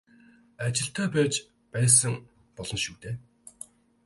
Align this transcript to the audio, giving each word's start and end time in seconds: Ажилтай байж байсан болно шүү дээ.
Ажилтай 0.65 1.07
байж 1.15 1.33
байсан 1.75 2.13
болно 2.57 2.79
шүү 2.83 2.95
дээ. 3.03 3.15